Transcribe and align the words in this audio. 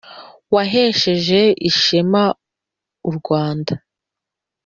Wahesheje 0.53 1.41
ishema 1.69 2.23
u 3.09 3.11
Rwanda 3.17 3.73